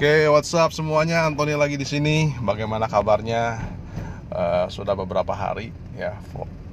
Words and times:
Oke, 0.00 0.32
what's 0.32 0.56
up 0.56 0.72
semuanya? 0.72 1.28
Anthony 1.28 1.52
lagi 1.52 1.76
di 1.76 1.84
sini. 1.84 2.32
Bagaimana 2.40 2.88
kabarnya? 2.88 3.60
Uh, 4.32 4.64
sudah 4.72 4.96
beberapa 4.96 5.36
hari 5.36 5.76
ya 5.92 6.16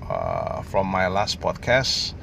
uh, 0.08 0.64
from 0.72 0.88
my 0.88 1.12
last 1.12 1.36
podcast. 1.36 2.16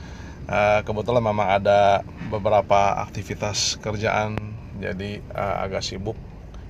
Uh, 0.48 0.80
kebetulan 0.80 1.20
memang 1.20 1.60
ada 1.60 2.00
beberapa 2.32 2.96
aktivitas 3.04 3.76
kerjaan, 3.84 4.40
jadi 4.80 5.20
uh, 5.36 5.68
agak 5.68 5.84
sibuk 5.84 6.16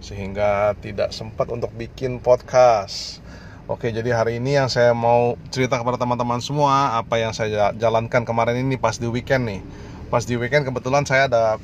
sehingga 0.02 0.74
tidak 0.82 1.14
sempat 1.14 1.46
untuk 1.54 1.70
bikin 1.70 2.18
podcast. 2.18 3.22
Oke, 3.70 3.94
jadi 3.94 4.18
hari 4.18 4.42
ini 4.42 4.58
yang 4.58 4.66
saya 4.66 4.98
mau 4.98 5.38
cerita 5.54 5.78
kepada 5.78 5.94
teman-teman 5.94 6.42
semua 6.42 6.98
apa 6.98 7.22
yang 7.22 7.30
saya 7.30 7.70
jalankan 7.78 8.26
kemarin 8.26 8.58
ini 8.66 8.82
pas 8.82 8.98
di 8.98 9.06
weekend 9.06 9.46
nih. 9.46 9.62
Pas 10.10 10.26
di 10.26 10.34
weekend 10.34 10.66
kebetulan 10.66 11.06
saya 11.06 11.30
ada 11.30 11.62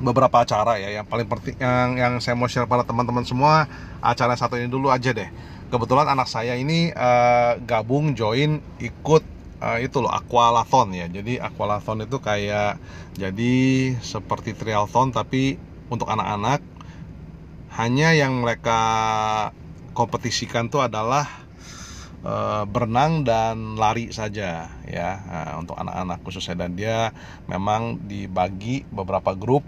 beberapa 0.00 0.42
acara 0.44 0.76
ya. 0.80 1.00
Yang 1.02 1.06
paling 1.08 1.28
penting 1.28 1.56
yang 1.60 1.88
yang 1.96 2.12
saya 2.20 2.36
mau 2.36 2.48
share 2.48 2.68
pada 2.68 2.84
teman-teman 2.84 3.24
semua 3.24 3.68
acara 4.00 4.36
satu 4.36 4.56
ini 4.56 4.68
dulu 4.68 4.92
aja 4.92 5.12
deh. 5.12 5.28
Kebetulan 5.66 6.06
anak 6.06 6.30
saya 6.30 6.54
ini 6.54 6.94
uh, 6.94 7.58
gabung 7.66 8.14
join 8.14 8.62
ikut 8.78 9.22
uh, 9.60 9.78
itu 9.82 9.98
loh 9.98 10.12
aqualathon 10.12 10.94
ya. 10.94 11.06
Jadi 11.10 11.40
aqualathon 11.42 12.06
itu 12.06 12.22
kayak 12.22 12.78
jadi 13.18 13.54
seperti 13.98 14.54
triathlon 14.54 15.10
tapi 15.10 15.58
untuk 15.90 16.10
anak-anak 16.10 16.62
hanya 17.76 18.16
yang 18.16 18.40
mereka 18.40 18.80
kompetisikan 19.92 20.72
tuh 20.72 20.84
adalah 20.84 21.28
uh, 22.24 22.64
berenang 22.64 23.26
dan 23.26 23.76
lari 23.76 24.14
saja 24.14 24.70
ya. 24.86 25.10
Nah, 25.26 25.52
untuk 25.60 25.76
anak-anak 25.76 26.22
khususnya. 26.24 26.56
Dan 26.66 26.78
dia 26.78 27.10
memang 27.50 28.00
dibagi 28.06 28.86
beberapa 28.88 29.34
grup 29.36 29.66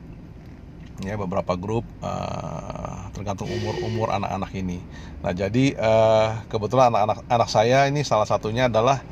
ya 1.03 1.15
beberapa 1.15 1.55
grup 1.55 1.87
uh, 2.03 3.07
tergantung 3.15 3.47
umur 3.47 3.79
umur 3.87 4.09
anak-anak 4.11 4.51
ini. 4.59 4.83
Nah 5.23 5.31
jadi 5.31 5.75
uh, 5.79 6.43
kebetulan 6.51 6.91
anak-anak 6.91 7.27
anak 7.31 7.49
saya 7.51 7.87
ini 7.87 8.03
salah 8.03 8.27
satunya 8.27 8.67
adalah 8.67 9.03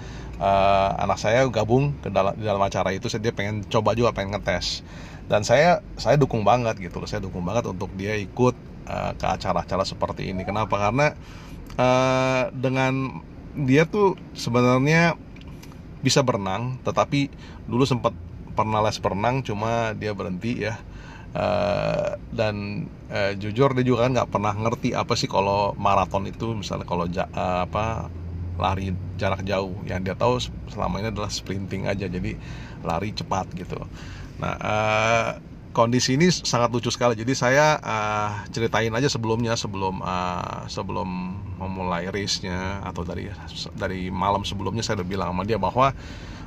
uh, 0.43 0.91
anak 0.99 1.19
saya 1.23 1.47
gabung 1.47 1.95
ke 2.03 2.11
dalam 2.11 2.35
di 2.35 2.43
dalam 2.43 2.63
acara 2.63 2.91
itu. 2.91 3.07
Dia 3.23 3.31
pengen 3.31 3.63
coba 3.71 3.95
juga 3.95 4.11
pengen 4.11 4.35
ngetes 4.35 4.83
dan 5.31 5.47
saya 5.47 5.83
saya 5.95 6.19
dukung 6.19 6.43
banget 6.43 6.79
gitu. 6.83 7.03
Saya 7.07 7.23
dukung 7.23 7.47
banget 7.47 7.71
untuk 7.71 7.91
dia 7.95 8.19
ikut 8.19 8.55
uh, 8.91 9.13
ke 9.15 9.27
acara-acara 9.27 9.87
seperti 9.87 10.35
ini. 10.35 10.43
Kenapa? 10.43 10.75
Karena 10.79 11.15
uh, 11.79 12.51
dengan 12.51 13.23
dia 13.57 13.87
tuh 13.87 14.19
sebenarnya 14.35 15.15
bisa 16.03 16.23
berenang, 16.23 16.79
tetapi 16.83 17.33
dulu 17.67 17.83
sempat 17.83 18.15
pernah 18.55 18.81
les 18.85 18.99
berenang, 19.01 19.43
cuma 19.43 19.93
dia 19.97 20.15
berhenti 20.15 20.65
ya 20.67 20.79
Uh, 21.37 22.17
dan 22.33 22.89
uh, 23.13 23.37
jujur 23.37 23.77
dia 23.77 23.85
juga 23.85 24.09
kan 24.09 24.17
nggak 24.17 24.33
pernah 24.33 24.57
ngerti 24.57 24.97
apa 24.97 25.13
sih 25.13 25.29
kalau 25.29 25.77
maraton 25.77 26.25
itu 26.25 26.57
misalnya 26.57 26.89
kalau 26.89 27.05
ja, 27.13 27.29
uh, 27.37 27.69
apa 27.69 28.09
lari 28.57 28.97
jarak 29.21 29.45
jauh. 29.45 29.77
Yang 29.85 30.01
dia 30.09 30.17
tahu 30.17 30.41
selama 30.73 31.05
ini 31.05 31.13
adalah 31.13 31.29
sprinting 31.29 31.85
aja 31.85 32.09
jadi 32.09 32.41
lari 32.81 33.13
cepat 33.13 33.53
gitu. 33.53 33.77
Nah 34.41 34.55
uh, 34.57 35.29
kondisi 35.77 36.17
ini 36.17 36.33
sangat 36.33 36.73
lucu 36.73 36.89
sekali. 36.89 37.13
Jadi 37.13 37.37
saya 37.37 37.77
uh, 37.85 38.49
ceritain 38.49 38.89
aja 38.97 39.13
sebelumnya 39.13 39.53
sebelum 39.61 40.01
uh, 40.01 40.65
sebelum 40.73 41.37
memulai 41.61 42.09
race-nya 42.09 42.81
atau 42.81 43.05
dari 43.05 43.29
dari 43.77 44.09
malam 44.09 44.41
sebelumnya 44.41 44.81
saya 44.81 45.05
udah 45.05 45.09
bilang 45.09 45.29
sama 45.37 45.45
dia 45.45 45.61
bahwa 45.61 45.93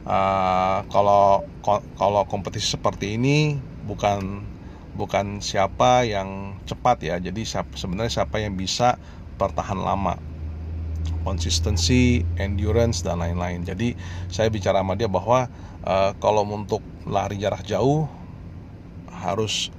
uh, 0.10 0.80
kalau 0.90 1.46
kalau 1.94 2.26
kompetisi 2.26 2.74
seperti 2.74 3.22
ini 3.22 3.62
bukan 3.86 4.42
bukan 4.94 5.44
siapa 5.44 6.06
yang 6.08 6.60
cepat 6.66 7.04
ya. 7.06 7.16
Jadi 7.22 7.46
siapa, 7.46 7.76
sebenarnya 7.78 8.24
siapa 8.24 8.42
yang 8.42 8.56
bisa 8.58 8.98
bertahan 9.38 9.80
lama. 9.80 10.18
Konsistensi 11.24 12.24
endurance 12.40 13.04
dan 13.04 13.22
lain-lain. 13.22 13.68
Jadi 13.68 13.94
saya 14.32 14.48
bicara 14.50 14.82
sama 14.82 14.96
dia 14.96 15.12
bahwa 15.12 15.52
uh, 15.84 16.12
kalau 16.18 16.48
untuk 16.48 16.82
lari 17.06 17.38
jarak 17.38 17.64
jauh 17.68 18.08
harus 19.12 19.70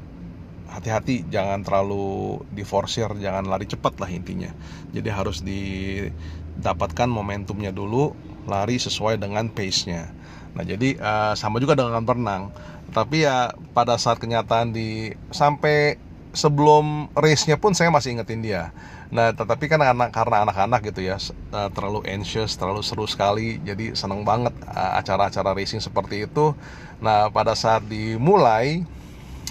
hati-hati. 0.70 1.26
Jangan 1.28 1.66
terlalu 1.66 2.40
diforsir 2.54 3.10
jangan 3.18 3.48
lari 3.50 3.66
cepat 3.66 3.98
lah 3.98 4.10
intinya. 4.12 4.52
Jadi 4.94 5.08
harus 5.10 5.42
didapatkan 5.42 7.08
momentumnya 7.10 7.74
dulu 7.74 8.14
lari 8.46 8.78
sesuai 8.78 9.18
dengan 9.18 9.50
pace-nya. 9.50 10.08
Nah 10.54 10.64
jadi 10.66 10.98
uh, 10.98 11.34
sama 11.38 11.62
juga 11.62 11.78
dengan 11.78 12.02
berenang 12.02 12.50
tapi 12.90 13.26
ya 13.26 13.54
pada 13.74 13.94
saat 13.98 14.18
kenyataan 14.18 14.74
di 14.74 15.14
sampai 15.30 15.98
sebelum 16.30 17.10
race-nya 17.18 17.58
pun 17.58 17.74
saya 17.74 17.90
masih 17.90 18.18
ingetin 18.18 18.42
dia. 18.42 18.70
Nah, 19.10 19.34
tetapi 19.34 19.66
kan 19.66 19.82
anak 19.82 20.14
karena 20.14 20.46
anak-anak 20.46 20.80
gitu 20.86 21.02
ya, 21.02 21.18
eh, 21.18 21.68
terlalu 21.74 22.06
anxious, 22.06 22.54
terlalu 22.54 22.82
seru 22.86 23.02
sekali, 23.10 23.58
jadi 23.66 23.98
seneng 23.98 24.22
banget 24.22 24.54
eh, 24.70 24.92
acara-acara 25.02 25.50
racing 25.54 25.82
seperti 25.82 26.30
itu. 26.30 26.54
Nah, 27.02 27.26
pada 27.34 27.58
saat 27.58 27.82
dimulai, 27.90 28.86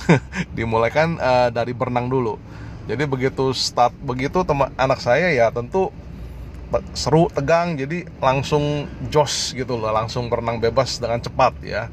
dimulai 0.58 0.92
kan 0.94 1.20
uh, 1.20 1.50
dari 1.52 1.76
berenang 1.76 2.08
dulu. 2.08 2.40
Jadi 2.90 3.06
begitu 3.06 3.54
start 3.54 3.94
begitu 4.02 4.42
anak 4.74 4.98
saya 4.98 5.30
ya 5.30 5.54
tentu 5.54 5.94
seru, 6.94 7.26
tegang, 7.34 7.74
jadi 7.74 8.06
langsung 8.22 8.86
jos 9.10 9.58
gitu 9.58 9.78
loh, 9.78 9.90
langsung 9.90 10.30
berenang 10.30 10.62
bebas 10.62 11.02
dengan 11.02 11.18
cepat 11.18 11.54
ya. 11.66 11.90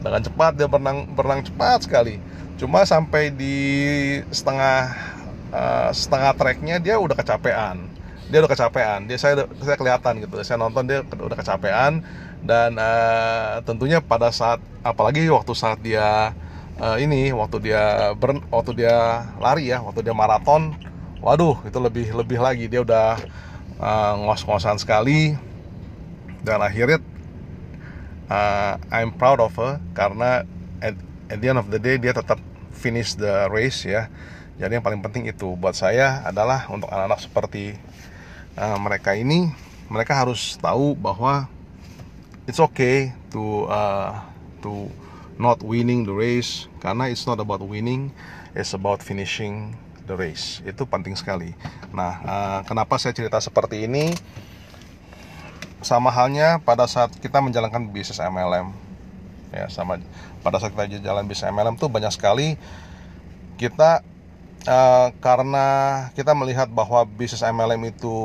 Dengan 0.00 0.22
cepat 0.24 0.56
dia 0.56 0.70
berenang 0.70 1.04
berenang 1.12 1.44
cepat 1.44 1.84
sekali. 1.84 2.16
Cuma 2.56 2.84
sampai 2.88 3.32
di 3.32 3.56
setengah 4.32 4.92
uh, 5.52 5.90
setengah 5.92 6.32
treknya 6.36 6.76
dia 6.80 6.96
udah 6.96 7.12
kecapean. 7.12 7.84
Dia 8.30 8.38
udah 8.40 8.50
kecapean. 8.52 9.10
Dia 9.10 9.18
saya 9.20 9.44
saya 9.60 9.76
kelihatan 9.76 10.24
gitu. 10.24 10.40
Saya 10.46 10.56
nonton 10.56 10.88
dia 10.88 11.04
udah 11.04 11.36
kecapean. 11.36 12.00
Dan 12.40 12.80
uh, 12.80 13.60
tentunya 13.68 14.00
pada 14.00 14.32
saat 14.32 14.62
apalagi 14.80 15.28
waktu 15.28 15.52
saat 15.52 15.84
dia 15.84 16.32
uh, 16.80 16.96
ini 16.96 17.36
waktu 17.36 17.60
dia 17.60 18.16
ber, 18.16 18.40
waktu 18.48 18.72
dia 18.80 19.28
lari 19.36 19.68
ya 19.68 19.84
waktu 19.84 20.00
dia 20.00 20.16
maraton 20.16 20.72
waduh 21.20 21.60
itu 21.68 21.76
lebih 21.76 22.16
lebih 22.16 22.40
lagi. 22.40 22.64
Dia 22.72 22.80
udah 22.80 23.20
uh, 23.80 24.14
ngos-ngosan 24.28 24.76
sekali. 24.76 25.34
Dan 26.40 26.60
akhirnya 26.64 27.00
uh, 28.30 28.80
I'm 28.88 29.12
proud 29.12 29.42
of 29.42 29.52
her 29.60 29.82
karena 29.92 30.48
at, 30.80 30.94
at 31.28 31.38
the 31.40 31.48
end 31.52 31.60
of 31.60 31.68
the 31.68 31.80
day 31.80 32.00
dia 32.00 32.14
tetap 32.16 32.40
finish 32.72 33.16
the 33.18 33.48
race 33.52 33.84
ya. 33.84 34.08
Jadi 34.60 34.76
yang 34.76 34.84
paling 34.84 35.00
penting 35.00 35.24
itu 35.28 35.56
buat 35.56 35.72
saya 35.72 36.20
adalah 36.24 36.68
untuk 36.68 36.88
anak-anak 36.92 37.20
seperti 37.20 37.76
uh, 38.60 38.76
mereka 38.76 39.16
ini 39.16 39.52
mereka 39.90 40.14
harus 40.14 40.54
tahu 40.60 40.94
bahwa 40.94 41.48
it's 42.44 42.60
okay 42.60 43.12
to 43.32 43.66
uh, 43.68 44.20
to 44.62 44.88
not 45.40 45.60
winning 45.64 46.04
the 46.04 46.12
race. 46.12 46.68
Karena 46.80 47.08
it's 47.08 47.24
not 47.28 47.40
about 47.40 47.60
winning 47.64 48.12
it's 48.56 48.72
about 48.72 49.04
finishing 49.04 49.76
the 50.10 50.18
race. 50.18 50.58
Itu 50.66 50.90
penting 50.90 51.14
sekali. 51.14 51.54
Nah 51.94 52.12
uh, 52.26 52.60
kenapa 52.66 52.98
saya 52.98 53.14
cerita 53.14 53.38
seperti 53.38 53.86
ini? 53.86 54.10
Sama 55.80 56.10
halnya 56.10 56.58
pada 56.60 56.84
saat 56.90 57.14
kita 57.22 57.38
menjalankan 57.38 57.88
bisnis 57.88 58.18
MLM 58.18 58.90
ya 59.50 59.66
sama 59.66 59.98
pada 60.46 60.62
saat 60.62 60.70
kita 60.74 61.02
jalan 61.02 61.26
bisnis 61.26 61.50
MLM 61.50 61.74
tuh 61.74 61.90
banyak 61.90 62.14
sekali 62.14 62.54
kita 63.58 64.06
uh, 64.64 65.08
karena 65.20 65.66
kita 66.14 66.32
melihat 66.32 66.70
bahwa 66.70 67.04
bisnis 67.04 67.44
MLM 67.44 67.92
itu 67.92 68.16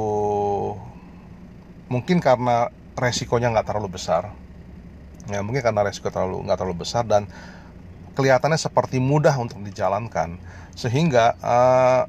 mungkin 1.91 2.23
karena 2.23 2.71
resikonya 2.95 3.51
nggak 3.51 3.67
terlalu 3.67 3.99
besar. 3.99 4.31
Ya 5.25 5.41
mungkin 5.41 5.65
karena 5.65 5.83
resiko 5.83 6.07
terlalu 6.07 6.45
nggak 6.47 6.57
terlalu 6.61 6.85
besar 6.85 7.03
dan 7.03 7.27
kelihatannya 8.15 8.57
seperti 8.57 8.97
mudah 8.97 9.35
untuk 9.35 9.59
dijalankan. 9.61 10.39
Sehingga 10.73 11.35
uh, 11.43 12.07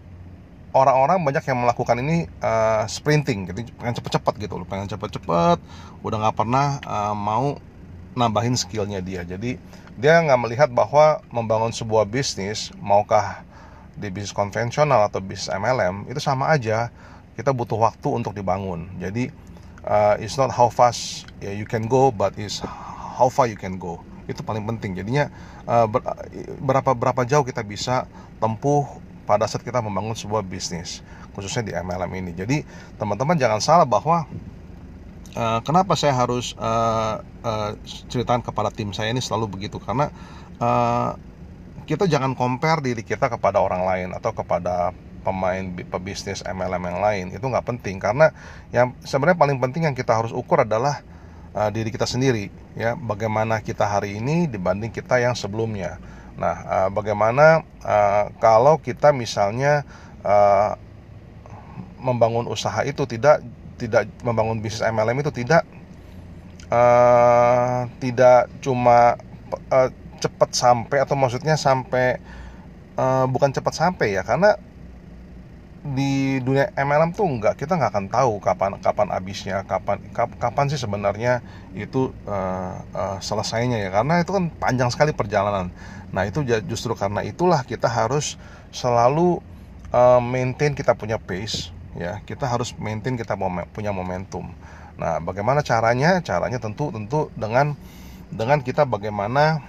orang-orang 0.73 1.21
banyak 1.25 1.45
yang 1.45 1.59
melakukan 1.61 1.97
ini 1.99 2.31
uh, 2.41 2.87
sprinting 2.87 3.51
gitu 3.51 3.67
pengen 3.81 3.97
cepet-cepet 3.97 4.35
gitu 4.45 4.61
loh 4.61 4.69
pengen 4.69 4.85
cepet-cepet 4.85 5.59
udah 6.05 6.17
nggak 6.21 6.37
pernah 6.37 6.77
uh, 6.85 7.15
mau 7.17 7.59
nambahin 8.17 8.57
skillnya 8.57 9.05
dia. 9.05 9.27
Jadi 9.27 9.61
dia 9.97 10.15
nggak 10.21 10.41
melihat 10.41 10.69
bahwa 10.73 11.21
membangun 11.33 11.73
sebuah 11.73 12.09
bisnis 12.09 12.73
maukah 12.81 13.45
di 13.97 14.13
bisnis 14.13 14.33
konvensional 14.33 15.09
atau 15.09 15.21
bisnis 15.21 15.53
MLM 15.53 16.09
itu 16.09 16.21
sama 16.23 16.49
aja. 16.53 16.89
Kita 17.37 17.53
butuh 17.53 17.77
waktu 17.77 18.09
untuk 18.09 18.33
dibangun. 18.33 18.89
Jadi 18.97 19.29
uh, 19.85 20.17
it's 20.17 20.41
not 20.41 20.49
how 20.49 20.73
fast 20.73 21.29
you 21.45 21.69
can 21.69 21.85
go 21.85 22.09
but 22.09 22.33
is 22.41 22.65
how 23.17 23.29
far 23.29 23.45
you 23.45 23.57
can 23.57 23.77
go 23.77 24.01
itu 24.27 24.43
paling 24.43 24.63
penting. 24.75 24.99
Jadinya 24.99 25.31
ber, 25.67 26.03
berapa 26.63 26.93
berapa 26.95 27.23
jauh 27.27 27.47
kita 27.47 27.63
bisa 27.63 28.07
tempuh 28.43 28.87
pada 29.27 29.51
saat 29.51 29.67
kita 29.67 29.83
membangun 29.83 30.15
sebuah 30.15 30.47
bisnis 30.47 31.03
khususnya 31.35 31.63
di 31.67 31.73
MLM 31.75 32.13
ini. 32.17 32.33
Jadi 32.33 32.57
teman-teman 32.97 33.37
jangan 33.37 33.61
salah 33.61 33.85
bahwa 33.85 34.25
uh, 35.37 35.61
kenapa 35.61 35.93
saya 35.99 36.17
harus 36.17 36.57
uh, 36.57 37.21
ceritakan 38.09 38.41
kepada 38.41 38.73
tim 38.73 38.91
saya 38.97 39.13
ini 39.13 39.21
selalu 39.21 39.53
begitu. 39.61 39.77
Karena 39.83 40.09
kita 41.85 42.09
jangan 42.09 42.33
compare 42.33 42.81
diri 42.81 43.05
kita 43.05 43.29
kepada 43.29 43.61
orang 43.61 43.85
lain 43.85 44.09
atau 44.17 44.33
kepada 44.33 44.97
pemain 45.21 45.63
pebisnis 45.93 46.41
MLM 46.43 46.83
yang 46.83 46.99
lain. 47.05 47.25
Itu 47.37 47.47
nggak 47.53 47.67
penting. 47.69 48.01
Karena 48.01 48.33
yang 48.73 48.97
sebenarnya 49.05 49.37
paling 49.37 49.61
penting 49.61 49.85
yang 49.85 49.95
kita 49.95 50.17
harus 50.17 50.33
ukur 50.33 50.65
adalah 50.65 51.05
uh, 51.57 51.71
diri 51.73 51.89
kita 51.89 52.05
sendiri 52.05 52.53
ya. 52.77 52.93
Bagaimana 52.95 53.65
kita 53.65 53.89
hari 53.89 54.21
ini 54.21 54.45
dibanding 54.45 54.93
kita 54.93 55.17
yang 55.17 55.33
sebelumnya. 55.33 55.97
Nah 56.37 56.57
uh, 56.69 56.89
bagaimana 56.93 57.65
uh, 57.81 58.29
kalau 58.37 58.77
kita 58.77 59.17
misalnya 59.17 59.89
uh, 60.21 60.77
membangun 61.97 62.45
usaha 62.47 62.85
itu 62.85 63.09
tidak 63.09 63.41
tidak 63.81 64.05
membangun 64.21 64.61
bisnis 64.61 64.85
MLM 64.85 65.25
itu 65.25 65.33
tidak 65.33 65.65
uh, 66.69 67.89
tidak 67.99 68.53
cuma 68.61 69.17
uh, 69.73 69.89
cepat 70.21 70.51
sampai 70.53 70.99
atau 71.05 71.17
maksudnya 71.17 71.57
sampai 71.57 72.21
uh, 72.97 73.25
bukan 73.29 73.53
cepat 73.53 73.75
sampai 73.77 74.17
ya 74.17 74.23
karena 74.25 74.57
di 75.95 76.43
dunia 76.43 76.75
MLM 76.75 77.15
tuh 77.15 77.29
enggak 77.29 77.55
kita 77.55 77.79
nggak 77.79 77.91
akan 77.95 78.07
tahu 78.11 78.33
kapan 78.43 78.77
kapan 78.83 79.09
habisnya 79.15 79.63
kapan 79.63 80.03
kap, 80.11 80.33
kapan 80.37 80.67
sih 80.67 80.81
sebenarnya 80.81 81.45
itu 81.79 82.11
uh, 82.27 82.83
uh, 82.91 83.19
selesainya 83.23 83.79
ya. 83.79 83.95
Karena 83.95 84.21
itu 84.25 84.35
kan 84.35 84.51
panjang 84.51 84.91
sekali 84.91 85.15
perjalanan. 85.15 85.71
Nah 86.11 86.23
itu 86.27 86.43
justru 86.67 86.99
karena 86.99 87.23
itulah 87.23 87.63
kita 87.63 87.87
harus 87.87 88.35
selalu 88.75 89.39
uh, 89.95 90.19
maintain 90.19 90.75
kita 90.75 90.99
punya 90.99 91.21
pace 91.23 91.71
ya. 91.95 92.19
Kita 92.27 92.51
harus 92.51 92.75
maintain 92.75 93.15
kita 93.15 93.39
punya 93.71 93.95
momentum. 93.95 94.51
Nah 94.99 95.23
bagaimana 95.23 95.63
caranya? 95.63 96.19
Caranya 96.25 96.59
tentu 96.59 96.91
tentu 96.91 97.31
dengan 97.39 97.79
dengan 98.33 98.59
kita 98.59 98.83
bagaimana 98.83 99.63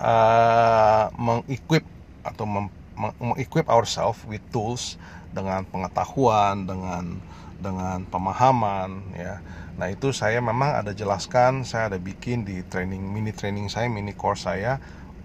uh, 0.00 1.12
mengequip 1.20 1.84
atau 2.24 2.44
mem 2.48 2.79
mengequip 2.96 3.66
ourselves 3.70 4.22
with 4.26 4.42
tools 4.50 4.98
dengan 5.30 5.66
pengetahuan, 5.68 6.66
dengan 6.66 7.22
dengan 7.60 8.08
pemahaman 8.08 9.12
ya. 9.14 9.44
Nah, 9.76 9.88
itu 9.92 10.12
saya 10.12 10.40
memang 10.40 10.76
ada 10.76 10.92
jelaskan, 10.92 11.64
saya 11.64 11.92
ada 11.92 11.98
bikin 12.00 12.44
di 12.44 12.64
training 12.64 13.00
mini 13.00 13.32
training 13.32 13.68
saya, 13.68 13.88
mini 13.88 14.12
course 14.16 14.48
saya 14.48 14.80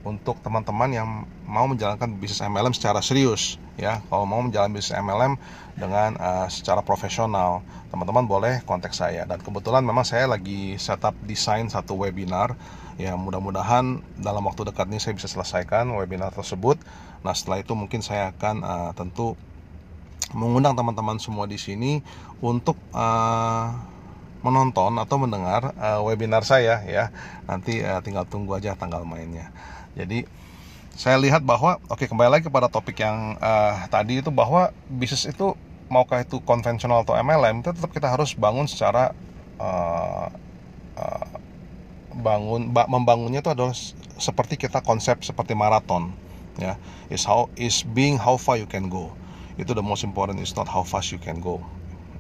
untuk 0.06 0.38
teman-teman 0.46 0.90
yang 0.94 1.08
mau 1.50 1.66
menjalankan 1.66 2.14
bisnis 2.22 2.46
MLM 2.46 2.78
secara 2.78 3.02
serius 3.02 3.58
ya. 3.76 4.06
Kalau 4.06 4.30
mau 4.30 4.40
menjalankan 4.40 4.78
bisnis 4.78 4.94
MLM 4.94 5.34
dengan 5.74 6.14
uh, 6.22 6.48
secara 6.48 6.86
profesional, 6.86 7.66
teman-teman 7.90 8.30
boleh 8.30 8.62
kontak 8.70 8.94
saya. 8.94 9.26
Dan 9.26 9.42
kebetulan 9.42 9.82
memang 9.82 10.06
saya 10.06 10.30
lagi 10.30 10.78
setup 10.78 11.18
desain 11.26 11.66
satu 11.68 11.98
webinar 11.98 12.54
ya. 13.02 13.18
Mudah-mudahan 13.18 14.06
dalam 14.22 14.46
waktu 14.46 14.70
dekat 14.70 14.86
ini 14.94 15.02
saya 15.02 15.18
bisa 15.18 15.26
selesaikan 15.26 15.90
webinar 15.98 16.30
tersebut. 16.32 16.78
Nah 17.26 17.34
setelah 17.34 17.66
itu 17.66 17.74
mungkin 17.74 18.06
saya 18.06 18.30
akan 18.30 18.56
uh, 18.62 18.92
tentu 18.94 19.34
mengundang 20.38 20.78
teman-teman 20.78 21.18
semua 21.18 21.50
di 21.50 21.58
sini 21.58 22.06
untuk 22.46 22.78
uh, 22.94 23.95
menonton 24.46 24.94
atau 25.02 25.18
mendengar 25.18 25.74
uh, 25.82 26.06
webinar 26.06 26.46
saya 26.46 26.86
ya. 26.86 27.10
Nanti 27.50 27.82
uh, 27.82 27.98
tinggal 28.06 28.30
tunggu 28.30 28.54
aja 28.54 28.78
tanggal 28.78 29.02
mainnya. 29.02 29.50
Jadi 29.98 30.30
saya 30.94 31.18
lihat 31.18 31.42
bahwa 31.42 31.82
oke 31.90 31.98
okay, 32.00 32.08
kembali 32.08 32.30
lagi 32.30 32.44
kepada 32.48 32.70
topik 32.70 33.02
yang 33.02 33.36
uh, 33.42 33.76
tadi 33.90 34.22
itu 34.22 34.30
bahwa 34.30 34.70
bisnis 34.88 35.26
itu 35.26 35.58
maukah 35.90 36.22
itu 36.22 36.40
konvensional 36.46 37.04
atau 37.04 37.18
MLM 37.18 37.66
itu 37.66 37.74
tetap 37.74 37.92
kita 37.92 38.08
harus 38.08 38.38
bangun 38.38 38.70
secara 38.70 39.12
uh, 39.60 40.30
uh, 40.96 41.28
bangun 42.16 42.72
membangunnya 42.72 43.44
itu 43.44 43.52
adalah 43.52 43.76
seperti 44.16 44.56
kita 44.56 44.80
konsep 44.86 45.20
seperti 45.26 45.58
maraton 45.58 46.14
ya. 46.62 46.78
Is 47.10 47.26
how 47.26 47.50
is 47.58 47.82
being 47.84 48.22
how 48.22 48.38
far 48.38 48.56
you 48.56 48.70
can 48.70 48.88
go. 48.88 49.12
Itu 49.60 49.76
the 49.76 49.84
most 49.84 50.08
important 50.08 50.40
is 50.40 50.56
not 50.56 50.70
how 50.70 50.86
fast 50.86 51.12
you 51.12 51.20
can 51.20 51.42
go 51.42 51.60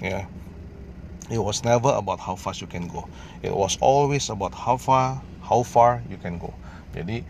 ya 0.03 0.27
it 1.29 1.41
was 1.41 1.65
never 1.65 1.89
about 1.93 2.21
how 2.21 2.37
fast 2.37 2.61
you 2.61 2.69
can 2.69 2.85
go. 2.89 3.09
It 3.41 3.53
was 3.53 3.77
always 3.81 4.29
about 4.29 4.53
how 4.53 4.77
far 4.77 5.21
how 5.45 5.61
far 5.65 6.01
you 6.09 6.17
can 6.17 6.37
go. 6.41 6.53
Jadi 6.93 7.25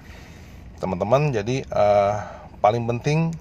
teman-teman 0.79 1.31
jadi 1.31 1.63
uh, 1.71 2.19
paling 2.59 2.83
penting 2.87 3.31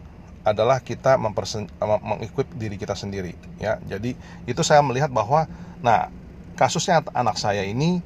adalah 0.44 0.78
kita 0.78 1.16
mengequip 1.18 2.46
diri 2.54 2.76
kita 2.76 2.94
sendiri 2.94 3.34
ya. 3.58 3.80
Jadi 3.88 4.14
itu 4.44 4.62
saya 4.62 4.84
melihat 4.84 5.08
bahwa 5.10 5.48
nah 5.80 6.12
kasusnya 6.54 7.02
anak 7.12 7.36
saya 7.40 7.66
ini 7.66 8.00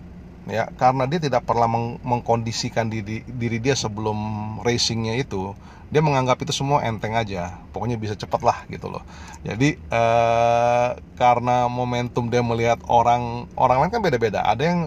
ya 0.48 0.64
karena 0.80 1.04
dia 1.04 1.20
tidak 1.20 1.44
pernah 1.44 1.68
meng 1.68 2.00
mengkondisikan 2.00 2.88
diri 2.88 3.20
diri 3.28 3.60
dia 3.60 3.76
sebelum 3.76 4.16
racingnya 4.64 5.20
itu 5.20 5.52
dia 5.88 6.04
menganggap 6.04 6.36
itu 6.44 6.52
semua 6.52 6.84
enteng 6.84 7.16
aja. 7.16 7.64
Pokoknya 7.72 7.96
bisa 7.96 8.12
cepat 8.12 8.44
lah 8.44 8.58
gitu 8.68 8.92
loh. 8.92 9.00
Jadi 9.40 9.76
eh, 9.76 10.88
karena 11.16 11.64
momentum 11.68 12.28
dia 12.28 12.44
melihat 12.44 12.76
orang 12.92 13.48
orang 13.56 13.84
lain 13.84 13.92
kan 13.92 14.02
beda-beda. 14.04 14.44
Ada 14.44 14.62
yang 14.68 14.80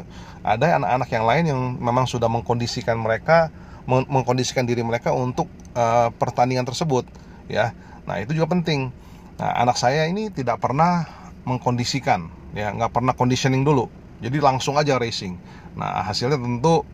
ada 0.45 0.77
anak-anak 0.77 1.09
yang 1.09 1.25
lain 1.25 1.43
yang 1.49 1.59
memang 1.81 2.05
sudah 2.05 2.29
mengkondisikan 2.29 2.97
mereka 3.01 3.49
meng 3.89 4.05
mengkondisikan 4.09 4.65
diri 4.69 4.85
mereka 4.85 5.09
untuk 5.09 5.49
eh, 5.73 6.09
pertandingan 6.21 6.69
tersebut 6.69 7.09
ya. 7.49 7.73
Nah 8.05 8.21
itu 8.21 8.37
juga 8.37 8.53
penting. 8.53 8.93
Nah 9.41 9.57
anak 9.57 9.81
saya 9.81 10.05
ini 10.05 10.29
tidak 10.29 10.61
pernah 10.61 11.09
mengkondisikan 11.49 12.29
ya. 12.53 12.69
Nggak 12.77 12.93
pernah 12.93 13.17
conditioning 13.17 13.65
dulu 13.65 14.00
jadi 14.21 14.37
langsung 14.39 14.77
aja 14.77 14.95
racing 15.01 15.35
nah 15.75 16.05
hasilnya 16.05 16.37
tentu 16.37 16.85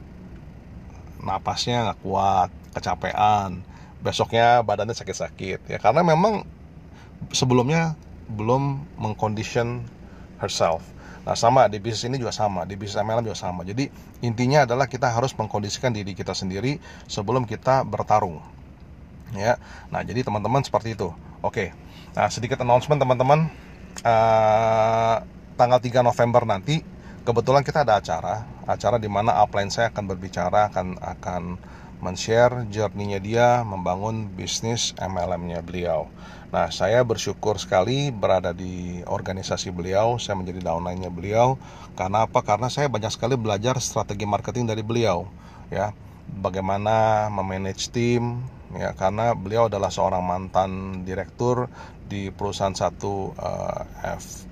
napasnya 1.22 1.92
nggak 1.92 2.00
kuat 2.02 2.50
kecapean 2.74 3.62
besoknya 4.02 4.64
badannya 4.64 4.96
sakit-sakit 4.96 5.60
ya 5.68 5.78
karena 5.82 6.02
memang 6.02 6.48
sebelumnya 7.34 7.98
belum 8.32 8.86
mengcondition 8.96 9.84
herself 10.40 10.86
Nah 11.28 11.36
sama 11.36 11.68
di 11.68 11.84
bisnis 11.84 12.08
ini 12.08 12.24
juga 12.24 12.32
sama, 12.32 12.64
di 12.64 12.80
bisnis 12.80 13.04
MLM 13.04 13.28
juga 13.28 13.36
sama. 13.36 13.68
Jadi 13.68 13.92
intinya 14.24 14.64
adalah 14.64 14.88
kita 14.88 15.12
harus 15.12 15.36
mengkondisikan 15.36 15.92
diri 15.92 16.16
kita 16.16 16.32
sendiri 16.32 16.80
sebelum 17.04 17.44
kita 17.44 17.84
bertarung. 17.84 18.40
Ya, 19.36 19.60
nah 19.92 20.00
jadi 20.08 20.24
teman-teman 20.24 20.64
seperti 20.64 20.96
itu. 20.96 21.12
Oke, 21.44 21.76
nah 22.16 22.32
sedikit 22.32 22.64
announcement 22.64 23.04
teman-teman. 23.04 23.52
Uh, 24.08 25.20
tanggal 25.60 25.84
3 25.84 26.00
November 26.00 26.48
nanti 26.48 26.80
kebetulan 27.28 27.60
kita 27.60 27.84
ada 27.84 28.00
acara 28.00 28.48
acara 28.64 28.96
di 28.96 29.12
mana 29.12 29.36
upline 29.44 29.68
saya 29.68 29.92
akan 29.92 30.16
berbicara 30.16 30.72
akan 30.72 30.96
akan 30.96 31.44
men-share 32.00 32.64
journey-nya 32.72 33.20
dia 33.20 33.48
membangun 33.68 34.30
bisnis 34.32 34.94
MLM-nya 35.02 35.66
beliau. 35.66 36.06
Nah, 36.54 36.70
saya 36.70 37.02
bersyukur 37.02 37.58
sekali 37.58 38.14
berada 38.14 38.54
di 38.54 39.02
organisasi 39.04 39.74
beliau, 39.74 40.22
saya 40.22 40.38
menjadi 40.38 40.62
downline-nya 40.62 41.10
beliau. 41.10 41.58
Karena 41.98 42.30
apa? 42.30 42.46
Karena 42.46 42.70
saya 42.70 42.88
banyak 42.88 43.10
sekali 43.10 43.34
belajar 43.34 43.82
strategi 43.82 44.30
marketing 44.30 44.70
dari 44.70 44.86
beliau, 44.86 45.26
ya. 45.74 45.90
Bagaimana 46.28 47.28
memanage 47.34 47.90
tim, 47.90 48.46
ya 48.78 48.94
karena 48.94 49.34
beliau 49.34 49.66
adalah 49.66 49.90
seorang 49.90 50.22
mantan 50.22 51.02
direktur 51.02 51.72
di 52.06 52.30
perusahaan 52.30 52.76
satu 52.76 53.32
uh, 53.36 53.84
F 54.06 54.47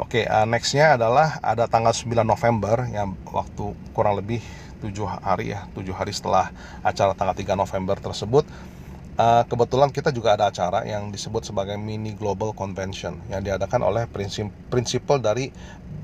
Oke 0.00 0.24
okay, 0.24 0.24
uh, 0.28 0.44
nextnya 0.44 0.96
adalah 1.00 1.40
ada 1.40 1.68
tanggal 1.68 1.92
9 1.92 2.24
November 2.24 2.88
yang 2.88 3.16
waktu 3.28 3.72
kurang 3.92 4.16
lebih 4.20 4.40
tujuh 4.80 5.04
hari 5.04 5.52
ya 5.52 5.68
tujuh 5.76 5.92
hari 5.92 6.08
setelah 6.08 6.48
acara 6.80 7.12
tanggal 7.12 7.36
3 7.36 7.52
November 7.52 8.00
tersebut 8.00 8.48
uh, 9.20 9.42
kebetulan 9.44 9.92
kita 9.92 10.08
juga 10.16 10.40
ada 10.40 10.48
acara 10.48 10.88
yang 10.88 11.12
disebut 11.12 11.44
sebagai 11.44 11.76
mini 11.76 12.16
global 12.16 12.56
convention 12.56 13.20
yang 13.28 13.44
diadakan 13.44 13.84
oleh 13.84 14.08
prinsip 14.08 14.48
prinsipal 14.72 15.20
dari 15.20 15.52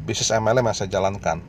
bisnis 0.05 0.29
MLM 0.37 0.69
yang 0.69 0.77
saya 0.77 0.93
jalankan 0.93 1.41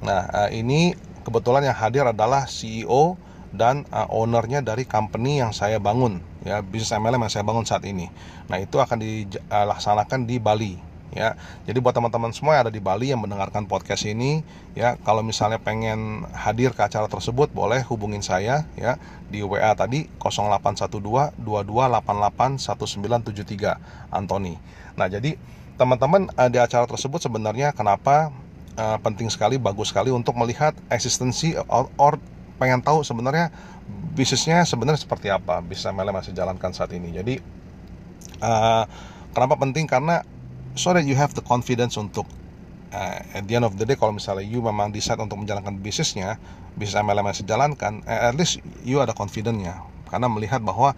nah 0.00 0.24
uh, 0.32 0.48
ini 0.48 0.96
kebetulan 1.28 1.68
yang 1.68 1.76
hadir 1.76 2.08
adalah 2.08 2.48
CEO 2.48 3.20
dan 3.52 3.84
uh, 3.92 4.08
ownernya 4.08 4.64
dari 4.64 4.88
company 4.88 5.44
yang 5.44 5.52
saya 5.52 5.76
bangun 5.76 6.22
ya 6.46 6.64
bisnis 6.64 6.94
MLM 6.96 7.20
yang 7.28 7.32
saya 7.32 7.44
bangun 7.44 7.66
saat 7.68 7.84
ini. 7.84 8.08
Nah 8.48 8.56
itu 8.62 8.80
akan 8.80 8.96
dilaksanakan 9.00 10.24
di 10.24 10.40
Bali 10.40 10.89
ya. 11.14 11.34
Jadi 11.66 11.78
buat 11.82 11.94
teman-teman 11.94 12.30
semua 12.30 12.58
yang 12.58 12.68
ada 12.68 12.72
di 12.74 12.82
Bali 12.82 13.10
yang 13.10 13.22
mendengarkan 13.22 13.66
podcast 13.66 14.06
ini 14.06 14.42
ya 14.78 14.94
kalau 15.02 15.22
misalnya 15.26 15.58
pengen 15.58 16.26
hadir 16.34 16.74
ke 16.74 16.82
acara 16.82 17.10
tersebut 17.10 17.50
boleh 17.50 17.82
hubungin 17.86 18.22
saya 18.22 18.66
ya 18.78 18.96
di 19.30 19.42
WA 19.42 19.74
tadi 19.74 20.06
0812 20.22 21.38
2288 21.42 22.58
1973 22.62 24.14
Anthony. 24.14 24.54
Nah 24.94 25.06
jadi 25.10 25.34
teman-teman 25.80 26.28
uh, 26.36 26.50
di 26.52 26.60
acara 26.60 26.84
tersebut 26.84 27.24
sebenarnya 27.24 27.72
kenapa 27.72 28.28
uh, 28.76 28.98
penting 29.00 29.32
sekali 29.32 29.56
bagus 29.56 29.90
sekali 29.90 30.12
untuk 30.12 30.36
melihat 30.36 30.76
eksistensi 30.92 31.56
or, 31.56 31.88
or 31.96 32.20
pengen 32.60 32.84
tahu 32.84 33.00
sebenarnya 33.00 33.48
bisnisnya 34.12 34.68
sebenarnya 34.68 35.00
seperti 35.00 35.32
apa 35.32 35.64
bisa 35.64 35.88
Mele 35.96 36.12
masih 36.12 36.36
jalankan 36.36 36.76
saat 36.76 36.92
ini 36.92 37.16
jadi 37.16 37.40
uh, 38.44 38.84
kenapa 39.32 39.56
penting 39.56 39.88
karena 39.88 40.20
so 40.74 40.94
that 40.94 41.06
you 41.06 41.14
have 41.18 41.32
the 41.34 41.44
confidence 41.44 41.98
untuk 41.98 42.26
uh, 42.94 43.18
at 43.34 43.46
the 43.46 43.54
end 43.58 43.66
of 43.66 43.74
the 43.78 43.86
day 43.86 43.98
kalau 43.98 44.14
misalnya 44.14 44.46
you 44.46 44.62
memang 44.62 44.94
decide 44.94 45.18
untuk 45.18 45.38
menjalankan 45.40 45.78
bisnisnya 45.82 46.36
bisnis 46.78 46.98
MLM 47.00 47.26
masih 47.26 47.46
jalankan 47.46 48.02
uh, 48.06 48.30
at 48.30 48.34
least 48.38 48.62
you 48.86 49.02
ada 49.02 49.14
confidence-nya 49.14 49.82
karena 50.10 50.26
melihat 50.26 50.62
bahwa 50.62 50.94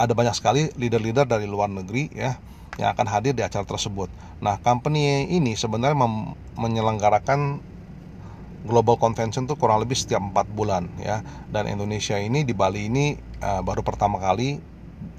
ada 0.00 0.12
banyak 0.16 0.32
sekali 0.32 0.72
leader-leader 0.80 1.28
dari 1.28 1.44
luar 1.44 1.68
negeri 1.68 2.08
ya 2.16 2.40
yang 2.80 2.96
akan 2.96 3.06
hadir 3.12 3.36
di 3.36 3.44
acara 3.44 3.68
tersebut. 3.68 4.08
Nah, 4.40 4.56
company 4.64 5.28
ini 5.28 5.52
sebenarnya 5.52 6.00
menyelenggarakan 6.56 7.60
Global 8.64 9.00
Convention 9.00 9.48
tuh 9.48 9.56
kurang 9.56 9.80
lebih 9.80 9.96
setiap 9.96 10.20
empat 10.20 10.48
bulan 10.52 10.88
ya 11.00 11.24
dan 11.48 11.64
Indonesia 11.64 12.20
ini 12.20 12.44
di 12.44 12.52
Bali 12.52 12.92
ini 12.92 13.16
uh, 13.40 13.64
baru 13.64 13.80
pertama 13.80 14.20
kali 14.20 14.60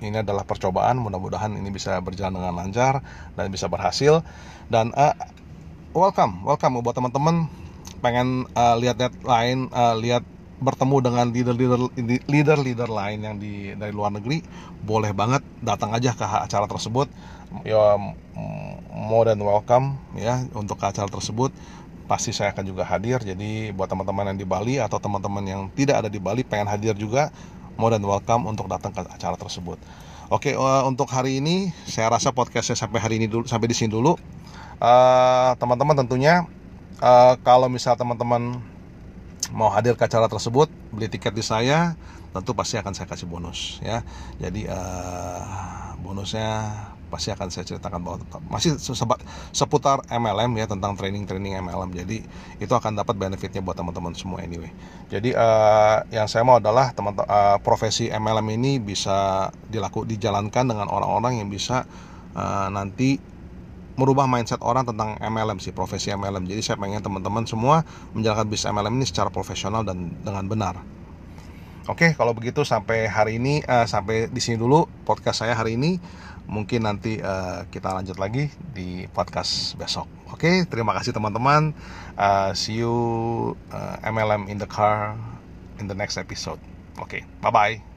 ini 0.01 0.21
adalah 0.21 0.45
percobaan 0.45 0.97
mudah-mudahan 0.97 1.53
ini 1.53 1.69
bisa 1.69 1.97
berjalan 2.01 2.41
dengan 2.41 2.53
lancar 2.57 3.05
dan 3.38 3.47
bisa 3.53 3.69
berhasil. 3.69 4.25
Dan 4.71 4.93
uh, 4.97 5.13
welcome 5.93 6.41
welcome 6.45 6.81
buat 6.81 6.97
teman-teman. 6.97 7.47
Pengen 8.01 8.50
uh, 8.57 8.75
lihat-lihat 8.81 9.13
lain 9.21 9.69
uh, 9.69 9.93
lihat 9.93 10.25
bertemu 10.61 10.95
dengan 11.01 11.25
leader-leader 11.33 11.81
leader-leader 12.29 12.89
lain 12.89 13.19
yang 13.25 13.35
di 13.41 13.73
dari 13.73 13.89
luar 13.89 14.13
negeri 14.13 14.45
boleh 14.85 15.09
banget 15.09 15.41
datang 15.61 15.89
aja 15.93 16.13
ke 16.13 16.25
acara 16.25 16.69
tersebut. 16.69 17.09
Ya 17.65 17.97
more 18.93 19.27
than 19.27 19.41
welcome 19.41 19.97
ya 20.17 20.45
untuk 20.53 20.77
ke 20.77 20.85
acara 20.85 21.09
tersebut. 21.09 21.50
Pasti 22.05 22.35
saya 22.35 22.51
akan 22.51 22.63
juga 22.67 22.83
hadir. 22.85 23.23
Jadi 23.23 23.71
buat 23.71 23.88
teman-teman 23.88 24.35
yang 24.35 24.39
di 24.39 24.47
Bali 24.47 24.75
atau 24.77 25.00
teman-teman 25.00 25.43
yang 25.47 25.61
tidak 25.73 26.05
ada 26.05 26.09
di 26.11 26.19
Bali 26.19 26.43
pengen 26.43 26.67
hadir 26.67 26.91
juga, 26.93 27.31
more 27.75 27.92
than 27.94 28.04
welcome 28.04 28.48
untuk 28.48 28.68
datang 28.72 28.92
ke 28.92 29.04
acara 29.06 29.36
tersebut. 29.40 29.78
Oke, 30.32 30.56
uh, 30.56 30.88
untuk 30.88 31.12
hari 31.12 31.44
ini 31.44 31.75
saya 31.84 32.08
rasa 32.08 32.32
podcastnya 32.32 32.80
sampai 32.80 33.04
hari 33.04 33.20
ini 33.20 33.28
dulu, 33.28 33.44
sampai 33.44 33.68
di 33.68 33.75
sini 33.75 33.92
dulu. 33.92 34.16
Uh, 34.80 35.51
teman-teman 35.60 35.94
tentunya 35.94 36.48
uh, 37.04 37.36
kalau 37.44 37.68
misal 37.68 38.00
teman-teman 38.00 38.63
mau 39.51 39.68
hadir 39.68 40.00
ke 40.00 40.04
acara 40.08 40.32
tersebut, 40.32 40.72
beli 40.96 41.12
tiket 41.12 41.36
di 41.36 41.44
saya, 41.44 42.00
tentu 42.32 42.56
pasti 42.56 42.80
akan 42.80 42.96
saya 42.96 43.12
kasih 43.12 43.28
bonus 43.28 43.84
ya. 43.84 44.08
Jadi 44.40 44.72
uh, 44.72 46.00
bonusnya 46.00 46.72
pasti 47.12 47.30
akan 47.36 47.51
saya 47.51 47.68
ceritakan 47.68 48.00
bahwa 48.00 48.18
masih 48.48 48.80
seputar 49.51 50.00
MLM 50.08 50.56
ya 50.56 50.65
tentang 50.72 50.96
training-training 50.96 51.60
MLM. 51.60 51.91
Jadi 51.91 52.24
itu 52.63 52.74
akan 52.74 52.96
dapat 52.96 53.20
benefitnya 53.20 53.60
buat 53.60 53.75
teman-teman 53.75 54.15
semua 54.15 54.39
anyway. 54.39 54.72
Jadi 55.12 55.36
uh, 55.36 56.08
yang 56.15 56.32
saya 56.32 56.48
mau 56.48 56.63
adalah 56.63 56.96
teman 56.96 57.20
uh, 57.20 57.60
profesi 57.60 58.08
MLM 58.08 58.48
ini 58.56 58.80
bisa 58.80 59.51
dilaku 59.68 60.08
dijalankan 60.08 60.72
dengan 60.72 60.88
orang-orang 60.88 61.44
yang 61.44 61.51
bisa 61.51 61.84
uh, 62.32 62.72
nanti 62.72 63.20
merubah 64.00 64.25
mindset 64.25 64.63
orang 64.63 64.88
tentang 64.88 65.20
MLM 65.20 65.60
sih 65.60 65.75
profesi 65.75 66.10
MLM. 66.15 66.48
Jadi 66.48 66.62
saya 66.63 66.77
pengen 66.80 67.03
teman-teman 67.03 67.44
semua 67.44 67.84
menjalankan 68.15 68.48
bisnis 68.48 68.72
MLM 68.72 68.96
ini 68.96 69.06
secara 69.06 69.27
profesional 69.27 69.84
dan 69.84 70.15
dengan 70.24 70.48
benar. 70.48 70.80
Oke, 71.89 72.13
kalau 72.13 72.38
begitu 72.38 72.62
sampai 72.62 73.10
hari 73.10 73.41
ini 73.41 73.65
uh, 73.65 73.89
sampai 73.89 74.30
di 74.30 74.38
sini 74.38 74.56
dulu 74.62 74.86
podcast 75.01 75.41
saya 75.41 75.58
hari 75.58 75.75
ini. 75.82 75.98
Mungkin 76.50 76.83
nanti 76.83 77.21
uh, 77.21 77.67
kita 77.69 77.93
lanjut 77.93 78.17
lagi 78.17 78.50
di 78.74 79.05
podcast 79.12 79.77
besok. 79.77 80.07
Oke, 80.31 80.65
terima 80.67 80.95
kasih 80.98 81.13
teman-teman. 81.13 81.75
Uh, 82.15 82.51
see 82.55 82.81
you 82.81 82.95
uh, 83.71 83.95
MLM 84.03 84.48
in 84.48 84.57
the 84.57 84.67
car 84.67 85.15
in 85.77 85.86
the 85.88 85.95
next 85.95 86.17
episode. 86.17 86.60
Oke, 87.00 87.24
bye 87.39 87.53
bye. 87.53 87.90